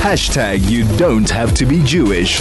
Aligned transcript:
Hashtag 0.00 0.70
you 0.70 0.84
don't 0.96 1.28
have 1.28 1.52
to 1.52 1.66
be 1.66 1.84
Jewish. 1.84 2.40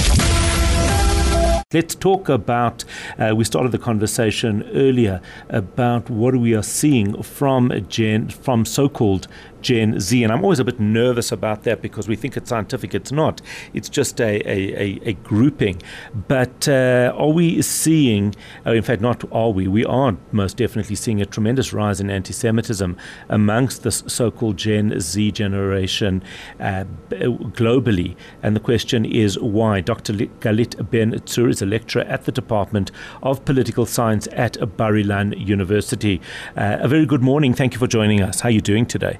Let's 1.73 1.93
talk 1.93 2.29
about. 2.29 2.85
Uh, 3.17 3.35
we 3.35 3.43
started 3.43 3.73
the 3.73 3.77
conversation 3.77 4.63
earlier 4.73 5.21
about 5.49 6.09
what 6.09 6.37
we 6.37 6.55
are 6.55 6.63
seeing 6.63 7.21
from 7.21 7.71
Gen, 7.89 8.29
from 8.29 8.63
so-called 8.63 9.27
Gen 9.61 9.99
Z. 9.99 10.23
And 10.23 10.31
I'm 10.31 10.43
always 10.43 10.59
a 10.59 10.63
bit 10.63 10.79
nervous 10.79 11.31
about 11.31 11.63
that 11.63 11.81
because 11.81 12.07
we 12.07 12.15
think 12.15 12.37
it's 12.37 12.49
scientific. 12.49 12.93
It's 12.93 13.11
not. 13.11 13.41
It's 13.73 13.89
just 13.89 14.19
a, 14.19 14.41
a, 14.49 14.81
a, 14.81 14.99
a 15.09 15.13
grouping. 15.13 15.81
But 16.27 16.67
uh, 16.67 17.13
are 17.15 17.29
we 17.29 17.61
seeing, 17.61 18.35
uh, 18.65 18.71
in 18.71 18.83
fact, 18.83 19.01
not 19.01 19.23
are 19.31 19.49
we, 19.49 19.67
we 19.67 19.85
are 19.85 20.17
most 20.31 20.57
definitely 20.57 20.95
seeing 20.95 21.21
a 21.21 21.25
tremendous 21.25 21.73
rise 21.73 21.99
in 21.99 22.09
anti 22.09 22.33
Semitism 22.33 22.97
amongst 23.27 23.83
this 23.83 24.03
so 24.07 24.31
called 24.31 24.57
Gen 24.57 24.99
Z 24.99 25.31
generation 25.31 26.23
uh, 26.59 26.85
globally. 27.09 28.15
And 28.41 28.55
the 28.55 28.59
question 28.59 29.05
is 29.05 29.37
why? 29.39 29.81
Dr. 29.81 30.13
Galit 30.13 30.75
Benzur 30.89 31.49
is 31.49 31.61
a 31.61 31.65
lecturer 31.65 32.03
at 32.03 32.25
the 32.25 32.31
Department 32.31 32.91
of 33.21 33.45
Political 33.45 33.85
Science 33.85 34.27
at 34.31 34.77
Bar 34.77 34.93
Ilan 34.93 35.39
University. 35.45 36.21
Uh, 36.55 36.77
a 36.79 36.87
very 36.87 37.05
good 37.05 37.21
morning. 37.21 37.53
Thank 37.53 37.73
you 37.73 37.79
for 37.79 37.87
joining 37.87 38.21
us. 38.21 38.41
How 38.41 38.49
are 38.49 38.51
you 38.51 38.61
doing 38.61 38.85
today? 38.85 39.19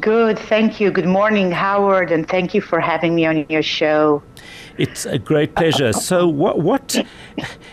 Good, 0.00 0.38
thank 0.38 0.80
you. 0.80 0.90
Good 0.90 1.06
morning, 1.06 1.50
Howard, 1.50 2.12
and 2.12 2.28
thank 2.28 2.52
you 2.52 2.60
for 2.60 2.78
having 2.78 3.14
me 3.14 3.24
on 3.24 3.46
your 3.48 3.62
show. 3.62 4.22
It's 4.76 5.06
a 5.06 5.18
great 5.18 5.54
pleasure. 5.54 5.94
So, 5.94 6.28
what? 6.28 6.58
what 6.58 7.06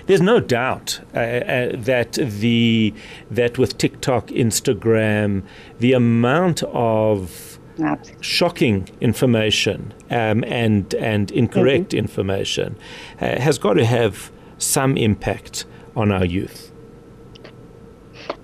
there's 0.05 0.22
no 0.22 0.40
doubt 0.40 1.02
uh, 1.14 1.20
uh, 1.20 1.72
that 1.74 2.14
the 2.14 2.94
that 3.30 3.58
with 3.58 3.78
TikTok, 3.78 4.28
Instagram, 4.28 5.44
the 5.80 5.91
amount 5.91 6.64
of 6.64 7.60
Absolutely. 7.84 8.24
shocking 8.24 8.90
information 9.02 9.94
um, 10.10 10.46
and 10.46 10.94
and 10.96 11.32
incorrect 11.32 11.90
mm-hmm. 11.90 11.98
information 11.98 12.77
uh, 13.20 13.41
has 13.41 13.58
got 13.58 13.74
to 13.74 13.86
have 13.86 14.32
some 14.58 14.96
impact 14.96 15.66
on 15.98 16.13
our 16.13 16.26
youth. 16.26 16.71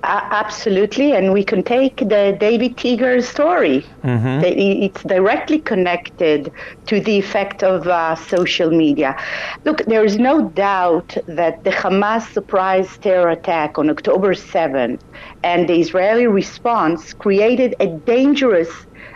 Uh, 0.03 0.27
absolutely, 0.31 1.11
and 1.11 1.31
we 1.31 1.43
can 1.43 1.61
take 1.61 1.97
the 1.97 2.35
David 2.39 2.75
Tiger 2.75 3.21
story. 3.21 3.85
Mm-hmm. 4.03 4.41
It's 4.43 5.03
directly 5.03 5.59
connected 5.59 6.51
to 6.87 6.99
the 6.99 7.19
effect 7.19 7.63
of 7.63 7.87
uh, 7.87 8.15
social 8.15 8.71
media. 8.71 9.15
Look, 9.63 9.85
there 9.85 10.03
is 10.03 10.17
no 10.17 10.49
doubt 10.49 11.17
that 11.27 11.63
the 11.63 11.69
Hamas 11.69 12.33
surprise 12.33 12.97
terror 12.97 13.29
attack 13.29 13.77
on 13.77 13.91
October 13.91 14.33
7th 14.33 15.01
and 15.43 15.69
the 15.69 15.79
Israeli 15.79 16.25
response 16.25 17.13
created 17.13 17.75
a 17.79 17.85
dangerous 17.85 18.71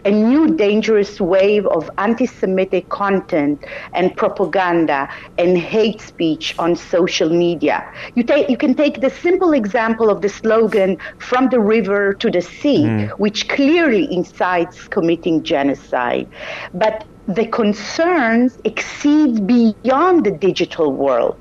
a 0.05 0.11
new 0.11 0.55
dangerous 0.55 1.19
wave 1.19 1.65
of 1.67 1.89
anti 1.97 2.27
Semitic 2.27 2.89
content 2.89 3.63
and 3.93 4.15
propaganda 4.15 5.09
and 5.37 5.57
hate 5.57 5.99
speech 5.99 6.55
on 6.59 6.75
social 6.75 7.29
media. 7.29 7.91
You, 8.13 8.23
take, 8.23 8.49
you 8.49 8.57
can 8.57 8.75
take 8.75 9.01
the 9.01 9.09
simple 9.09 9.53
example 9.53 10.09
of 10.09 10.21
the 10.21 10.29
slogan, 10.29 10.74
from 11.19 11.49
the 11.49 11.59
river 11.59 12.13
to 12.13 12.29
the 12.29 12.41
sea, 12.41 12.83
mm. 12.83 13.09
which 13.11 13.47
clearly 13.47 14.11
incites 14.11 14.87
committing 14.87 15.43
genocide. 15.43 16.27
But 16.73 17.05
the 17.27 17.47
concerns 17.47 18.57
exceed 18.63 19.47
beyond 19.47 20.25
the 20.25 20.31
digital 20.31 20.93
world. 20.93 21.37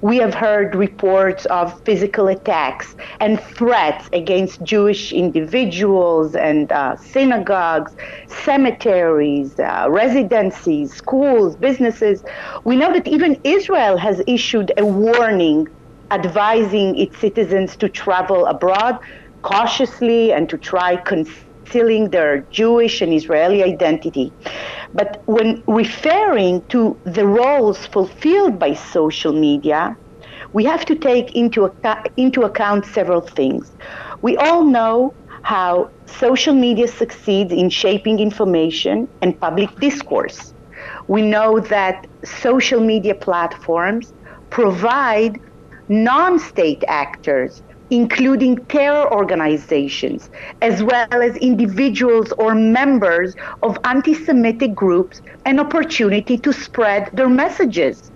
We 0.00 0.16
have 0.18 0.34
heard 0.34 0.74
reports 0.74 1.44
of 1.46 1.78
physical 1.82 2.28
attacks 2.28 2.96
and 3.20 3.38
threats 3.40 4.08
against 4.12 4.62
Jewish 4.62 5.12
individuals 5.12 6.34
and 6.34 6.72
uh, 6.72 6.96
synagogues, 6.96 7.92
cemeteries, 8.26 9.58
uh, 9.58 9.86
residencies, 9.90 10.94
schools, 10.94 11.56
businesses. 11.56 12.24
We 12.64 12.76
know 12.76 12.92
that 12.92 13.06
even 13.06 13.38
Israel 13.44 13.96
has 13.98 14.22
issued 14.26 14.72
a 14.78 14.86
warning 14.86 15.68
advising 16.10 16.96
its 16.96 17.18
citizens 17.18 17.76
to 17.78 17.88
travel 17.88 18.46
abroad 18.46 18.96
cautiously 19.42 20.32
and 20.32 20.48
to 20.48 20.58
try 20.58 20.96
concealing 20.96 22.10
their 22.10 22.46
Jewish 22.52 23.00
and 23.00 23.12
Israeli 23.12 23.62
identity. 23.62 24.34
But 24.92 25.22
when 25.26 25.62
referring 25.68 26.64
to 26.70 27.00
the 27.04 27.26
roles 27.26 27.86
fulfilled 27.86 28.58
by 28.58 28.74
social 28.74 29.32
media, 29.32 29.96
we 30.52 30.64
have 30.64 30.84
to 30.86 30.96
take 30.96 31.34
into, 31.34 31.70
ac- 31.84 31.98
into 32.16 32.42
account 32.42 32.86
several 32.86 33.20
things. 33.22 33.74
We 34.22 34.36
all 34.36 34.64
know 34.64 35.12
how 35.42 35.90
social 36.08 36.54
media 36.54 36.88
succeeds 36.88 37.52
in 37.52 37.70
shaping 37.70 38.18
information 38.20 39.08
and 39.22 39.38
public 39.40 39.70
discourse. 39.80 40.54
We 41.08 41.22
know 41.22 41.60
that 41.60 42.06
social 42.24 42.80
media 42.80 43.14
platforms 43.14 44.12
provide 44.50 45.38
non 45.88 46.38
state 46.38 46.84
actors 46.88 47.62
including 47.90 48.56
terror 48.66 49.12
organizations, 49.12 50.30
as 50.60 50.82
well 50.82 51.06
as 51.22 51.36
individuals 51.36 52.32
or 52.32 52.54
members 52.54 53.34
of 53.62 53.78
anti 53.84 54.14
Semitic 54.14 54.74
groups, 54.74 55.22
an 55.44 55.60
opportunity 55.60 56.36
to 56.38 56.52
spread 56.52 57.10
their 57.12 57.28
messages. 57.28 58.10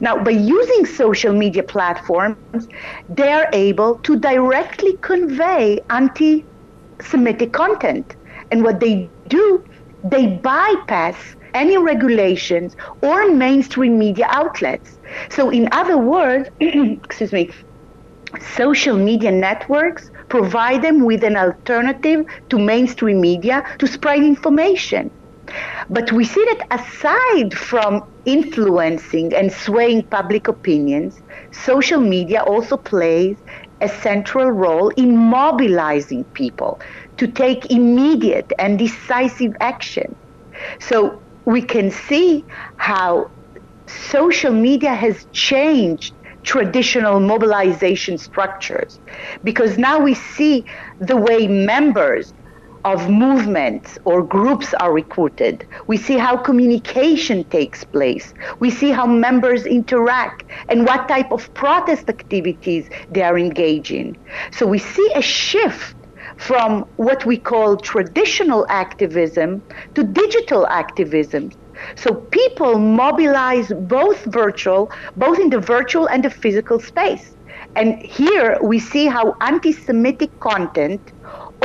Now, 0.00 0.22
by 0.22 0.30
using 0.32 0.86
social 0.86 1.32
media 1.32 1.62
platforms, 1.62 2.68
they're 3.08 3.48
able 3.52 3.96
to 4.00 4.18
directly 4.18 4.96
convey 5.00 5.80
anti 5.90 6.44
Semitic 7.00 7.52
content. 7.52 8.14
And 8.50 8.62
what 8.62 8.80
they 8.80 9.10
do, 9.28 9.64
they 10.04 10.26
bypass 10.26 11.16
any 11.54 11.76
regulations 11.78 12.74
or 13.02 13.32
mainstream 13.32 13.98
media 13.98 14.26
outlets. 14.30 14.98
So, 15.30 15.50
in 15.50 15.68
other 15.72 15.98
words, 15.98 16.48
excuse 16.60 17.32
me, 17.32 17.50
social 18.40 18.96
media 18.96 19.30
networks 19.30 20.10
provide 20.28 20.82
them 20.82 21.04
with 21.04 21.22
an 21.24 21.36
alternative 21.36 22.24
to 22.50 22.58
mainstream 22.58 23.20
media 23.20 23.62
to 23.78 23.86
spread 23.86 24.22
information. 24.22 25.10
But 25.88 26.12
we 26.12 26.24
see 26.24 26.44
that 26.44 26.66
aside 26.80 27.54
from 27.54 28.02
influencing 28.24 29.34
and 29.34 29.52
swaying 29.52 30.08
public 30.10 30.48
opinions, 30.48 31.16
social 31.52 32.00
media 32.00 32.42
also 32.42 32.76
plays 32.76 33.38
a 33.80 33.88
central 33.88 34.50
role 34.50 34.88
in 34.90 35.16
mobilizing 35.16 36.24
people 36.34 36.80
to 37.18 37.26
take 37.28 37.70
immediate 37.70 38.52
and 38.58 38.78
decisive 38.78 39.52
action. 39.60 40.16
So 40.80 41.21
we 41.44 41.62
can 41.62 41.90
see 41.90 42.44
how 42.76 43.30
social 43.86 44.52
media 44.52 44.94
has 44.94 45.26
changed 45.32 46.14
traditional 46.42 47.20
mobilization 47.20 48.18
structures 48.18 49.00
because 49.44 49.78
now 49.78 49.98
we 50.00 50.14
see 50.14 50.64
the 50.98 51.16
way 51.16 51.46
members 51.46 52.32
of 52.84 53.08
movements 53.08 53.96
or 54.04 54.22
groups 54.24 54.74
are 54.74 54.92
recruited. 54.92 55.64
We 55.86 55.96
see 55.96 56.18
how 56.18 56.36
communication 56.36 57.44
takes 57.44 57.84
place. 57.84 58.34
We 58.58 58.70
see 58.70 58.90
how 58.90 59.06
members 59.06 59.66
interact 59.66 60.44
and 60.68 60.84
what 60.84 61.06
type 61.06 61.30
of 61.30 61.52
protest 61.54 62.08
activities 62.08 62.88
they 63.08 63.22
are 63.22 63.38
engaging. 63.38 64.16
So 64.50 64.66
we 64.66 64.78
see 64.78 65.12
a 65.14 65.22
shift 65.22 65.94
from 66.36 66.82
what 66.96 67.24
we 67.26 67.36
call 67.36 67.76
traditional 67.76 68.66
activism 68.68 69.62
to 69.94 70.02
digital 70.02 70.66
activism 70.66 71.50
so 71.96 72.14
people 72.14 72.78
mobilize 72.78 73.72
both 73.72 74.24
virtual, 74.26 74.90
both 75.16 75.38
in 75.38 75.50
the 75.50 75.58
virtual 75.58 76.08
and 76.08 76.24
the 76.24 76.30
physical 76.30 76.78
space. 76.78 77.34
And 77.76 78.02
here 78.02 78.58
we 78.62 78.78
see 78.78 79.06
how 79.06 79.36
anti 79.40 79.72
Semitic 79.72 80.38
content 80.40 81.00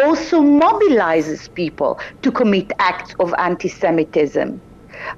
also 0.04 0.42
mobilizes 0.42 1.54
people 1.54 2.00
to 2.22 2.32
commit 2.32 2.72
acts 2.80 3.14
of 3.20 3.34
anti 3.38 3.68
Semitism. 3.68 4.62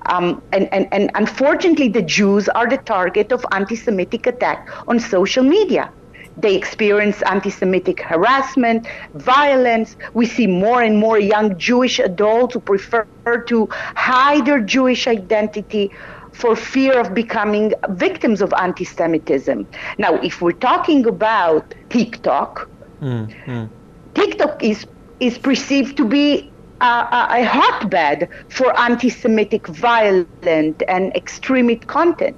Um, 0.08 0.42
and, 0.52 0.72
and, 0.74 0.88
and 0.92 1.12
unfortunately, 1.16 1.90
the 1.90 2.02
Jews 2.02 2.50
are 2.50 2.68
the 2.68 2.78
target 2.78 3.32
of 3.32 3.46
anti 3.52 3.76
Semitic 3.76 4.28
attack 4.28 4.68
on 4.88 5.00
social 5.00 5.44
media. 5.44 5.92
They 6.42 6.56
experience 6.56 7.22
anti 7.24 7.50
Semitic 7.50 8.02
harassment, 8.02 8.88
violence. 9.16 9.98
We 10.14 10.26
see 10.26 10.48
more 10.48 10.82
and 10.82 10.98
more 10.98 11.20
young 11.20 11.58
Jewish 11.58 12.00
adults 12.00 12.54
who 12.54 12.62
prefer 12.62 13.06
to 13.48 13.68
hide 13.72 14.46
their 14.46 14.62
Jewish 14.62 15.08
identity 15.08 15.92
for 16.32 16.56
fear 16.56 17.00
of 17.00 17.14
becoming 17.14 17.74
victims 17.90 18.42
of 18.42 18.54
anti 18.58 18.86
Semitism. 18.86 19.68
Now, 19.98 20.16
if 20.22 20.42
we're 20.42 20.52
talking 20.52 21.06
about 21.06 21.76
TikTok, 21.90 22.70
mm-hmm. 23.02 23.66
TikTok 24.14 24.64
is, 24.64 24.86
is 25.20 25.38
perceived 25.38 25.98
to 25.98 26.06
be 26.06 26.52
a, 26.80 27.28
a 27.32 27.44
hotbed 27.44 28.30
for 28.48 28.78
anti 28.80 29.10
Semitic 29.10 29.68
violent 29.68 30.84
and 30.88 31.14
extremist 31.16 31.88
content 31.88 32.38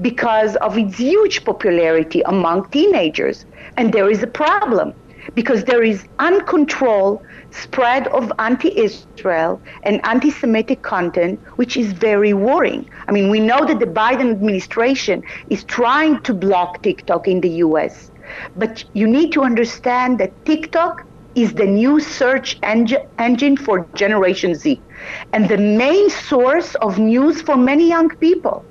because 0.00 0.56
of 0.56 0.76
its 0.76 0.98
huge 0.98 1.44
popularity 1.44 2.22
among 2.26 2.68
teenagers. 2.70 3.46
And 3.76 3.92
there 3.92 4.10
is 4.10 4.22
a 4.22 4.26
problem 4.26 4.94
because 5.34 5.64
there 5.64 5.82
is 5.82 6.06
uncontrolled 6.18 7.22
spread 7.50 8.08
of 8.08 8.30
anti-Israel 8.38 9.60
and 9.84 10.00
anti-Semitic 10.04 10.82
content, 10.82 11.40
which 11.56 11.76
is 11.76 11.92
very 11.92 12.34
worrying. 12.34 12.88
I 13.08 13.12
mean, 13.12 13.30
we 13.30 13.40
know 13.40 13.64
that 13.64 13.78
the 13.78 13.86
Biden 13.86 14.30
administration 14.30 15.22
is 15.48 15.64
trying 15.64 16.20
to 16.22 16.34
block 16.34 16.82
TikTok 16.82 17.26
in 17.28 17.40
the 17.40 17.48
U.S., 17.48 18.10
but 18.56 18.84
you 18.92 19.06
need 19.06 19.32
to 19.32 19.42
understand 19.42 20.18
that 20.18 20.44
TikTok 20.44 21.06
is 21.34 21.54
the 21.54 21.66
new 21.66 22.00
search 22.00 22.58
engine, 22.62 23.02
engine 23.18 23.56
for 23.56 23.88
Generation 23.94 24.54
Z 24.54 24.80
and 25.32 25.48
the 25.48 25.58
main 25.58 26.08
source 26.10 26.74
of 26.76 26.98
news 26.98 27.42
for 27.42 27.56
many 27.56 27.88
young 27.88 28.08
people. 28.16 28.64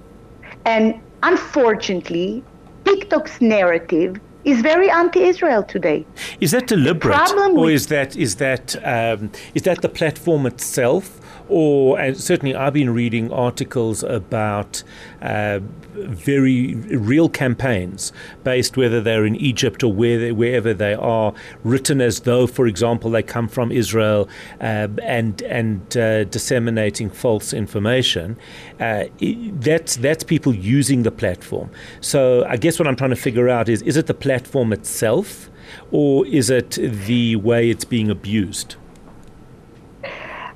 And 0.65 1.01
unfortunately, 1.23 2.43
TikTok's 2.85 3.41
narrative 3.41 4.19
is 4.45 4.61
very 4.61 4.89
anti-Israel 4.89 5.63
today. 5.63 6.05
Is 6.41 6.51
that 6.51 6.67
deliberate, 6.67 7.31
or 7.55 7.71
is 7.71 7.87
that 7.87 8.15
is 8.15 8.35
that 8.35 8.75
um, 8.85 9.31
is 9.53 9.61
that 9.63 9.81
the 9.81 9.89
platform 9.89 10.45
itself, 10.45 11.19
or 11.49 11.99
and 11.99 12.17
certainly 12.17 12.55
I've 12.55 12.73
been 12.73 12.93
reading 12.93 13.31
articles 13.31 14.03
about 14.03 14.83
uh, 15.21 15.59
very 15.93 16.75
real 16.75 17.29
campaigns 17.29 18.11
based 18.43 18.77
whether 18.77 19.01
they're 19.01 19.25
in 19.25 19.35
Egypt 19.35 19.83
or 19.83 19.93
where 19.93 20.19
they, 20.19 20.31
wherever 20.31 20.73
they 20.73 20.93
are, 20.93 21.33
written 21.63 22.01
as 22.01 22.21
though, 22.21 22.47
for 22.47 22.67
example, 22.67 23.11
they 23.11 23.23
come 23.23 23.47
from 23.47 23.71
Israel 23.71 24.27
uh, 24.61 24.87
and 25.03 25.41
and 25.43 25.97
uh, 25.97 26.23
disseminating 26.25 27.09
false 27.09 27.53
information. 27.53 28.37
Uh, 28.79 29.05
that's 29.19 29.97
that's 29.97 30.23
people 30.23 30.53
using 30.53 31.03
the 31.03 31.11
platform. 31.11 31.69
So 32.01 32.45
I 32.45 32.57
guess 32.57 32.79
what 32.79 32.87
I'm 32.87 32.95
trying 32.95 33.11
to 33.11 33.15
figure 33.15 33.49
out 33.49 33.69
is 33.69 33.81
is 33.83 33.97
it 33.97 34.07
the 34.07 34.13
platform 34.13 34.73
itself, 34.73 35.49
or 35.91 36.25
is 36.27 36.49
it 36.49 36.71
the 36.71 37.35
way 37.35 37.69
it's 37.69 37.85
being 37.85 38.09
abused? 38.09 38.75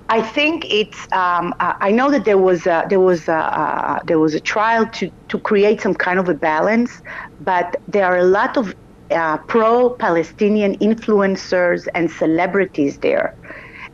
I 0.09 0.21
think 0.21 0.65
it's. 0.69 1.11
Um, 1.11 1.53
I 1.59 1.91
know 1.91 2.09
that 2.11 2.23
there 2.23 2.37
was 2.37 2.65
a, 2.65 2.85
there 2.89 2.99
was 2.99 3.27
a, 3.27 4.01
there 4.05 4.19
was 4.19 4.33
a 4.33 4.39
trial 4.39 4.85
to 4.87 5.11
to 5.27 5.39
create 5.39 5.81
some 5.81 5.93
kind 5.93 6.17
of 6.19 6.29
a 6.29 6.33
balance, 6.33 7.01
but 7.41 7.75
there 7.87 8.05
are 8.05 8.17
a 8.17 8.23
lot 8.23 8.55
of 8.55 8.73
uh, 9.11 9.37
pro-Palestinian 9.37 10.77
influencers 10.79 11.87
and 11.93 12.09
celebrities 12.09 12.99
there, 12.99 13.35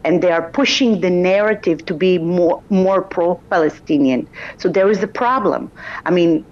and 0.03 0.21
they 0.21 0.31
are 0.31 0.49
pushing 0.51 1.01
the 1.01 1.09
narrative 1.09 1.83
to 1.85 1.95
be 1.95 2.19
more 2.19 2.61
more 2.69 3.01
pro-Palestinian. 3.01 4.27
So 4.57 4.69
there 4.69 4.89
is 4.91 5.01
a 5.01 5.07
problem. 5.07 5.71
I 6.05 6.11
mean, 6.11 6.45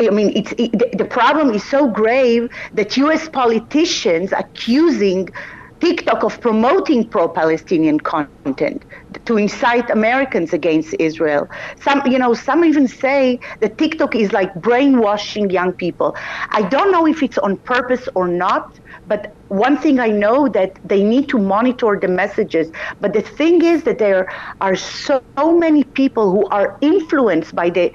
I 0.00 0.10
mean, 0.10 0.32
it's, 0.34 0.52
it, 0.56 0.96
the 0.96 1.04
problem 1.04 1.50
is 1.50 1.64
so 1.64 1.88
grave 1.88 2.48
that 2.72 2.96
U.S. 2.96 3.28
politicians 3.28 4.32
accusing 4.32 5.28
TikTok 5.84 6.24
of 6.24 6.40
promoting 6.40 7.10
pro-Palestinian 7.10 8.00
content 8.00 8.86
to 9.26 9.36
incite 9.36 9.90
Americans 9.90 10.54
against 10.54 10.94
Israel. 10.98 11.46
Some, 11.82 12.00
you 12.06 12.18
know, 12.18 12.32
some 12.32 12.64
even 12.64 12.88
say 12.88 13.38
that 13.60 13.76
TikTok 13.76 14.14
is 14.14 14.32
like 14.32 14.50
brainwashing 14.54 15.50
young 15.50 15.74
people. 15.74 16.16
I 16.52 16.62
don't 16.62 16.90
know 16.90 17.06
if 17.06 17.22
it's 17.22 17.36
on 17.36 17.58
purpose 17.58 18.08
or 18.14 18.26
not, 18.28 18.64
but 19.06 19.36
one 19.48 19.76
thing 19.76 20.00
I 20.00 20.08
know 20.08 20.48
that 20.48 20.78
they 20.84 21.02
need 21.02 21.28
to 21.28 21.38
monitor 21.38 21.98
the 22.00 22.08
messages. 22.08 22.70
But 23.00 23.12
the 23.12 23.22
thing 23.22 23.62
is 23.62 23.84
that 23.84 23.98
there 23.98 24.32
are 24.60 24.76
so 24.76 25.22
many 25.38 25.84
people 25.84 26.30
who 26.30 26.46
are 26.48 26.78
influenced 26.80 27.54
by 27.54 27.70
the 27.70 27.92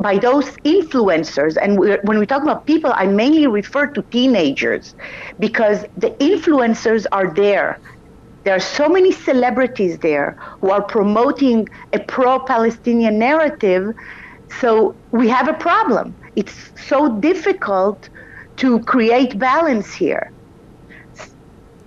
by 0.00 0.18
those 0.18 0.46
influencers. 0.64 1.56
And 1.60 1.78
when 1.78 2.18
we 2.18 2.26
talk 2.26 2.42
about 2.42 2.66
people, 2.66 2.92
I 2.94 3.06
mainly 3.06 3.46
refer 3.46 3.86
to 3.88 4.02
teenagers 4.10 4.94
because 5.38 5.84
the 5.96 6.10
influencers 6.20 7.06
are 7.12 7.32
there. 7.34 7.80
There 8.44 8.54
are 8.54 8.60
so 8.60 8.88
many 8.88 9.12
celebrities 9.12 9.98
there 9.98 10.36
who 10.60 10.70
are 10.70 10.82
promoting 10.82 11.68
a 11.92 11.98
pro-Palestinian 12.00 13.18
narrative. 13.18 13.94
So 14.60 14.96
we 15.10 15.28
have 15.28 15.48
a 15.48 15.54
problem. 15.54 16.16
It's 16.36 16.72
so 16.88 17.20
difficult 17.20 18.08
to 18.56 18.80
create 18.80 19.38
balance 19.38 19.92
here. 19.92 20.32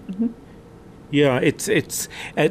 Mm-hmm. 0.09 0.27
Yeah, 1.11 1.37
it's 1.37 1.67
it's 1.67 2.09
uh, 2.35 2.49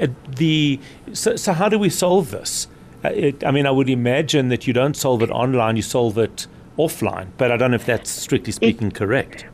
uh, 0.00 0.06
the 0.28 0.78
so, 1.12 1.34
so 1.34 1.52
how 1.52 1.68
do 1.68 1.78
we 1.78 1.90
solve 1.90 2.30
this? 2.30 2.68
Uh, 3.04 3.08
it, 3.08 3.44
I 3.44 3.50
mean, 3.50 3.66
I 3.66 3.72
would 3.72 3.88
imagine 3.88 4.48
that 4.48 4.66
you 4.66 4.72
don't 4.72 4.96
solve 4.96 5.22
it 5.22 5.30
online; 5.30 5.74
you 5.74 5.82
solve 5.82 6.16
it 6.16 6.46
offline. 6.78 7.28
But 7.36 7.50
I 7.50 7.56
don't 7.56 7.72
know 7.72 7.76
if 7.76 7.86
that's 7.86 8.10
strictly 8.10 8.52
speaking 8.52 8.88
it, 8.88 8.94
correct. 8.94 9.46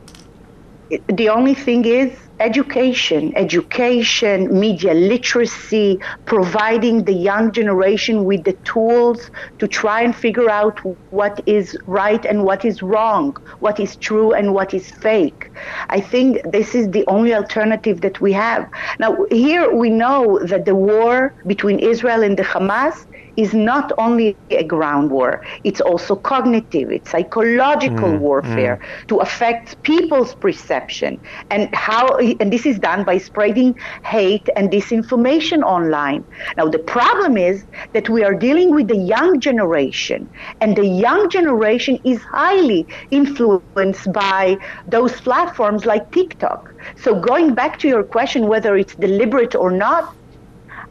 The 1.07 1.29
only 1.29 1.53
thing 1.53 1.85
is 1.85 2.17
education, 2.39 3.31
education, 3.35 4.59
media 4.59 4.93
literacy, 4.93 5.99
providing 6.25 7.03
the 7.05 7.13
young 7.13 7.51
generation 7.51 8.25
with 8.25 8.43
the 8.43 8.53
tools 8.63 9.29
to 9.59 9.67
try 9.67 10.01
and 10.01 10.15
figure 10.15 10.49
out 10.49 10.79
what 11.11 11.41
is 11.45 11.77
right 11.85 12.25
and 12.25 12.43
what 12.43 12.65
is 12.65 12.81
wrong, 12.81 13.37
what 13.59 13.79
is 13.79 13.95
true 13.95 14.33
and 14.33 14.53
what 14.53 14.73
is 14.73 14.91
fake. 14.91 15.51
I 15.89 16.01
think 16.01 16.41
this 16.51 16.75
is 16.75 16.89
the 16.91 17.05
only 17.07 17.33
alternative 17.33 18.01
that 18.01 18.19
we 18.19 18.33
have. 18.33 18.69
Now, 18.99 19.25
here 19.31 19.73
we 19.73 19.89
know 19.89 20.39
that 20.45 20.65
the 20.65 20.75
war 20.75 21.33
between 21.47 21.79
Israel 21.79 22.23
and 22.23 22.37
the 22.37 22.43
Hamas 22.43 23.05
is 23.35 23.53
not 23.53 23.91
only 23.97 24.35
a 24.49 24.63
ground 24.63 25.11
war, 25.11 25.43
it's 25.63 25.81
also 25.81 26.15
cognitive, 26.15 26.91
it's 26.91 27.09
psychological 27.11 28.09
mm, 28.09 28.19
warfare 28.19 28.79
mm. 28.81 29.07
to 29.07 29.17
affect 29.17 29.81
people's 29.83 30.35
perception 30.35 31.19
and 31.49 31.73
how 31.73 32.17
and 32.17 32.51
this 32.51 32.65
is 32.65 32.79
done 32.79 33.03
by 33.03 33.17
spreading 33.17 33.75
hate 34.03 34.47
and 34.55 34.69
disinformation 34.69 35.63
online. 35.63 36.23
Now 36.57 36.67
the 36.67 36.79
problem 36.79 37.37
is 37.37 37.65
that 37.93 38.09
we 38.09 38.23
are 38.23 38.33
dealing 38.33 38.73
with 38.73 38.87
the 38.87 38.97
young 38.97 39.39
generation 39.39 40.29
and 40.61 40.75
the 40.75 40.85
young 40.85 41.29
generation 41.29 41.99
is 42.03 42.21
highly 42.21 42.87
influenced 43.11 44.11
by 44.13 44.57
those 44.87 45.19
platforms 45.21 45.85
like 45.85 46.11
TikTok. 46.11 46.73
So 46.95 47.19
going 47.19 47.53
back 47.53 47.79
to 47.79 47.87
your 47.87 48.03
question 48.03 48.47
whether 48.47 48.75
it's 48.75 48.95
deliberate 48.95 49.55
or 49.55 49.71
not, 49.71 50.15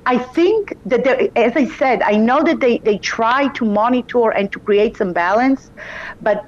I 0.06 0.18
think 0.18 0.74
that, 0.86 1.06
as 1.36 1.52
I 1.56 1.66
said, 1.66 2.02
I 2.02 2.16
know 2.16 2.42
that 2.42 2.60
they, 2.60 2.80
they 2.84 2.98
try 2.98 3.48
to 3.54 3.64
monitor 3.64 4.30
and 4.30 4.50
to 4.52 4.60
create 4.60 4.96
some 4.96 5.12
balance, 5.12 5.70
but 6.20 6.40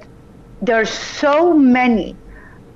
there 0.61 0.81
are 0.81 0.87
so 0.87 1.55
many. 1.55 2.19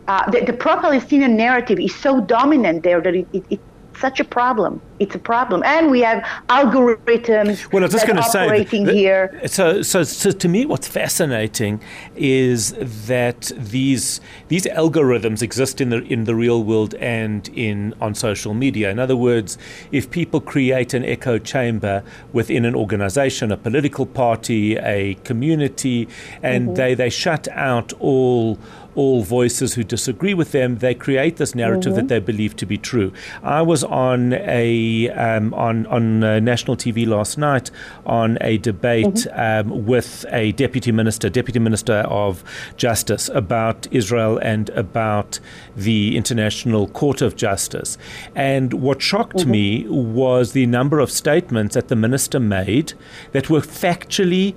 Uh, 0.07 0.31
the, 0.31 0.45
the 0.45 0.53
pro-Palestinian 0.53 1.37
narrative 1.37 1.79
is 1.81 1.95
so 1.95 2.21
dominant 2.21 2.85
there 2.85 3.03
that 3.03 3.15
it, 3.15 3.29
it, 3.33 3.45
it 3.51 3.61
such 3.97 4.21
a 4.21 4.25
problem. 4.25 4.83
It's 4.99 5.15
a 5.15 5.19
problem, 5.19 5.63
and 5.65 5.91
we 5.91 6.01
have 6.01 6.25
algorithms. 6.49 7.73
Well, 7.73 7.83
I 7.83 7.87
was 7.87 7.93
just 7.93 8.07
going 8.07 8.17
to 8.17 8.23
say 8.23 8.65
that, 8.65 8.95
here. 8.95 9.41
So, 9.47 9.83
so, 9.83 10.03
so, 10.03 10.33
to 10.33 10.49
me, 10.49 10.67
what's 10.67 10.89
fascinating 10.89 11.81
is 12.17 12.75
that 13.07 13.53
these 13.57 14.21
these 14.49 14.65
algorithms 14.65 15.41
exist 15.41 15.81
in 15.81 15.91
the 15.91 16.03
in 16.03 16.25
the 16.25 16.35
real 16.35 16.65
world 16.65 16.95
and 16.95 17.49
in 17.51 17.95
on 18.01 18.15
social 18.15 18.55
media. 18.55 18.91
In 18.91 18.99
other 18.99 19.17
words, 19.17 19.57
if 19.93 20.11
people 20.11 20.41
create 20.41 20.95
an 20.95 21.05
echo 21.05 21.39
chamber 21.39 22.03
within 22.33 22.65
an 22.65 22.75
organization, 22.75 23.53
a 23.53 23.57
political 23.57 24.07
party, 24.07 24.77
a 24.79 25.15
community, 25.25 26.09
and 26.43 26.67
mm-hmm. 26.67 26.75
they 26.75 26.95
they 26.95 27.11
shut 27.11 27.47
out 27.49 27.93
all 28.01 28.59
all 28.99 29.23
voices 29.23 29.75
who 29.75 29.85
disagree 29.85 30.35
with 30.35 30.51
them, 30.51 30.79
they 30.79 30.93
create 30.93 31.37
this 31.37 31.55
narrative 31.55 31.93
mm-hmm. 31.93 32.01
that 32.01 32.09
they 32.09 32.19
believe 32.19 32.57
to 32.57 32.67
be 32.67 32.77
true. 32.77 33.13
I 33.45 33.63
was 33.63 33.85
on 33.85 34.33
a 34.33 34.73
um, 35.11 35.55
on 35.55 35.87
on 35.87 36.25
uh, 36.25 36.41
national 36.41 36.77
TV 36.77 37.07
last 37.07 37.39
night 37.39 37.71
on 38.07 38.39
a 38.41 38.59
debate 38.59 39.07
mm-hmm. 39.07 39.71
um, 39.71 39.87
with 39.87 40.25
a 40.31 40.53
deputy 40.53 40.93
minister, 40.93 41.29
deputy 41.29 41.59
minister 41.59 41.99
of 42.25 42.43
justice, 42.77 43.29
about 43.35 43.87
Israel 43.91 44.39
and 44.39 44.71
about 44.71 45.41
the 45.77 46.17
International 46.17 46.89
Court 46.89 47.23
of 47.23 47.37
Justice. 47.37 47.99
And 48.35 48.75
what 48.75 49.03
shocked 49.03 49.39
mm-hmm. 49.39 49.51
me 49.51 49.89
was 49.89 50.53
the 50.53 50.67
number 50.67 50.99
of 51.01 51.11
statements 51.11 51.75
that 51.75 51.89
the 51.89 51.97
minister 51.97 52.41
made 52.41 52.93
that 53.33 53.51
were 53.51 53.61
factually 53.61 54.55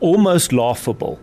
almost 0.00 0.52
laughable 0.52 1.18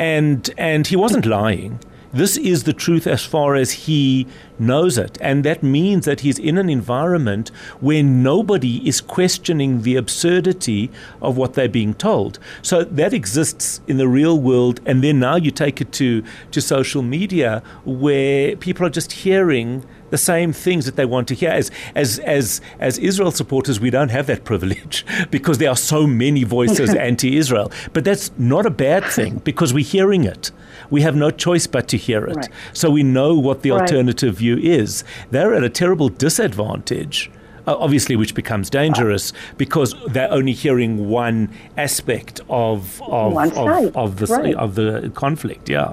and 0.00 0.50
and 0.56 0.86
he 0.86 0.96
wasn't 0.96 1.26
lying. 1.26 1.78
This 2.12 2.36
is 2.36 2.64
the 2.64 2.72
truth 2.72 3.06
as 3.06 3.24
far 3.24 3.54
as 3.54 3.70
he 3.86 4.26
knows 4.58 4.98
it. 4.98 5.16
And 5.20 5.44
that 5.44 5.62
means 5.62 6.06
that 6.06 6.20
he's 6.20 6.40
in 6.40 6.58
an 6.58 6.68
environment 6.68 7.50
where 7.78 8.02
nobody 8.02 8.86
is 8.88 9.00
questioning 9.00 9.82
the 9.82 9.94
absurdity 9.94 10.90
of 11.22 11.36
what 11.36 11.54
they're 11.54 11.68
being 11.68 11.94
told. 11.94 12.40
So 12.62 12.82
that 12.82 13.14
exists 13.14 13.80
in 13.86 13.96
the 13.96 14.08
real 14.08 14.38
world. 14.38 14.80
And 14.84 15.04
then 15.04 15.20
now 15.20 15.36
you 15.36 15.52
take 15.52 15.80
it 15.80 15.92
to, 15.92 16.24
to 16.50 16.60
social 16.60 17.02
media 17.02 17.62
where 17.84 18.56
people 18.56 18.84
are 18.86 18.90
just 18.90 19.12
hearing 19.12 19.84
the 20.10 20.18
same 20.18 20.52
things 20.52 20.86
that 20.86 20.96
they 20.96 21.04
want 21.04 21.28
to 21.28 21.34
hear. 21.34 21.50
As 21.50 21.70
as 21.94 22.18
as 22.20 22.60
as 22.78 22.98
Israel 22.98 23.30
supporters, 23.30 23.80
we 23.80 23.90
don't 23.90 24.10
have 24.10 24.26
that 24.26 24.44
privilege 24.50 25.04
because 25.30 25.58
there 25.58 25.70
are 25.70 25.76
so 25.76 26.06
many 26.06 26.44
voices 26.44 26.94
anti-Israel. 27.10 27.72
But 27.92 28.04
that's 28.04 28.30
not 28.38 28.66
a 28.66 28.70
bad 28.70 29.04
thing 29.04 29.38
because 29.44 29.72
we're 29.72 29.84
hearing 29.84 30.24
it. 30.24 30.50
We 30.90 31.02
have 31.02 31.14
no 31.14 31.30
choice 31.30 31.66
but 31.66 31.88
to 31.88 31.96
hear 31.96 32.26
it. 32.26 32.36
Right. 32.36 32.48
So 32.72 32.90
we 32.90 33.02
know 33.02 33.34
what 33.34 33.62
the 33.62 33.70
right. 33.70 33.82
alternative 33.82 34.36
view 34.36 34.56
is. 34.58 35.04
They're 35.30 35.54
at 35.54 35.62
a 35.62 35.70
terrible 35.70 36.08
disadvantage 36.08 37.30
uh, 37.66 37.76
obviously, 37.78 38.16
which 38.16 38.34
becomes 38.34 38.70
dangerous 38.70 39.32
because 39.56 39.94
they're 40.08 40.32
only 40.32 40.52
hearing 40.52 41.08
one 41.08 41.50
aspect 41.76 42.40
of 42.48 43.00
of 43.02 43.36
of, 43.36 43.96
of, 43.96 44.16
the 44.18 44.26
right. 44.26 44.54
of 44.54 44.74
the 44.74 45.12
conflict. 45.14 45.68
Yeah. 45.68 45.92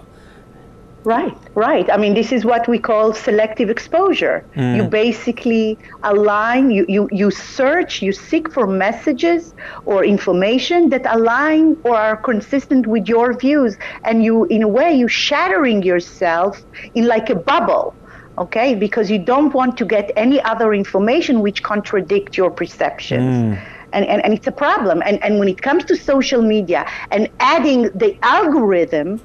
Right, 1.08 1.38
right. 1.56 1.90
I 1.90 1.96
mean, 1.96 2.16
this 2.16 2.34
is 2.34 2.44
what 2.44 2.68
we 2.68 2.80
call 2.80 3.14
selective 3.14 3.70
exposure. 3.70 4.44
Mm. 4.58 4.76
You 4.76 4.84
basically 4.84 5.80
align, 6.04 6.70
you, 6.70 6.86
you, 6.90 7.08
you 7.14 7.32
search, 7.32 8.02
you 8.02 8.12
seek 8.12 8.52
for 8.52 8.68
messages 8.68 9.54
or 9.86 10.04
information 10.04 10.90
that 10.90 11.06
align 11.06 11.78
or 11.86 11.96
are 11.96 12.18
consistent 12.18 12.88
with 12.88 13.08
your 13.08 13.32
views. 13.32 13.78
And 14.04 14.22
you, 14.22 14.44
in 14.56 14.64
a 14.64 14.68
way, 14.68 14.94
you're 14.94 15.08
shattering 15.08 15.82
yourself 15.82 16.62
in 16.94 17.08
like 17.08 17.30
a 17.30 17.36
bubble 17.36 17.96
okay 18.38 18.76
because 18.76 19.10
you 19.10 19.18
don't 19.18 19.54
want 19.54 19.78
to 19.78 19.86
get 19.86 20.12
any 20.16 20.40
other 20.42 20.74
information 20.74 21.40
which 21.40 21.64
contradict 21.64 22.38
your 22.38 22.52
perceptions 22.52 23.34
mm. 23.34 23.60
and, 23.94 24.06
and, 24.06 24.24
and 24.24 24.32
it's 24.32 24.46
a 24.46 24.52
problem 24.52 25.02
and, 25.08 25.24
and 25.24 25.40
when 25.40 25.48
it 25.48 25.60
comes 25.60 25.84
to 25.84 25.96
social 25.96 26.44
media 26.44 26.86
and 27.10 27.30
adding 27.40 27.84
the 27.96 28.16
algorithm 28.22 29.20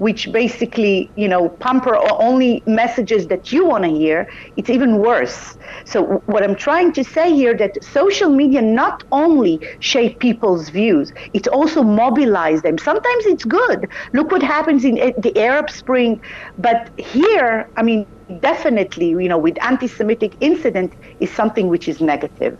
which 0.00 0.22
basically 0.32 1.12
you 1.16 1.28
know 1.28 1.42
pumper 1.60 1.94
only 2.28 2.62
messages 2.66 3.26
that 3.28 3.52
you 3.52 3.62
want 3.66 3.84
to 3.84 3.90
hear 3.90 4.26
it's 4.56 4.70
even 4.70 4.98
worse. 4.98 5.38
So 5.86 6.22
what 6.26 6.42
i'm 6.44 6.56
trying 6.56 6.92
to 6.98 7.04
say 7.04 7.26
here 7.34 7.54
that 7.62 7.72
social 7.82 8.30
media 8.30 8.62
not 8.62 8.96
only 9.12 9.60
shape 9.80 10.18
people's 10.20 10.68
views 10.70 11.12
it 11.34 11.46
also 11.48 11.82
mobilize 11.82 12.62
them. 12.62 12.78
Sometimes 12.78 13.24
it's 13.32 13.44
good. 13.44 13.80
Look 14.14 14.30
what 14.30 14.42
happens 14.42 14.84
in 14.84 14.94
the 15.26 15.32
arab 15.36 15.70
spring. 15.70 16.20
But 16.58 16.90
here 16.96 17.70
i 17.76 17.82
mean 17.82 18.06
definitely, 18.40 19.08
you 19.10 19.28
know, 19.28 19.38
with 19.38 19.56
anti-Semitic 19.64 20.36
incident 20.40 20.94
is 21.18 21.30
something 21.32 21.68
which 21.68 21.88
is 21.88 22.00
negative. 22.00 22.56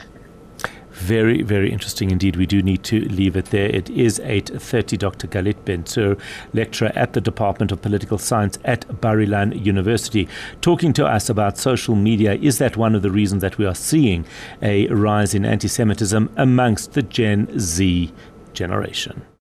Very, 1.00 1.40
very 1.42 1.72
interesting 1.72 2.10
indeed. 2.10 2.36
We 2.36 2.44
do 2.44 2.60
need 2.62 2.84
to 2.84 3.00
leave 3.00 3.34
it 3.34 3.46
there. 3.46 3.68
It 3.68 3.88
is 3.88 4.18
8.30. 4.18 4.98
Dr. 4.98 5.26
Galit 5.28 5.56
Benzur, 5.64 6.20
lecturer 6.52 6.92
at 6.94 7.14
the 7.14 7.22
Department 7.22 7.72
of 7.72 7.80
Political 7.80 8.18
Science 8.18 8.58
at 8.66 9.00
Bar 9.00 9.16
Ilan 9.16 9.64
University, 9.64 10.28
talking 10.60 10.92
to 10.92 11.06
us 11.06 11.30
about 11.30 11.56
social 11.56 11.94
media. 11.94 12.34
Is 12.34 12.58
that 12.58 12.76
one 12.76 12.94
of 12.94 13.00
the 13.00 13.10
reasons 13.10 13.40
that 13.40 13.56
we 13.56 13.64
are 13.64 13.74
seeing 13.74 14.26
a 14.60 14.88
rise 14.88 15.34
in 15.34 15.46
anti-Semitism 15.46 16.30
amongst 16.36 16.92
the 16.92 17.02
Gen 17.02 17.58
Z 17.58 18.12
generation? 18.52 19.22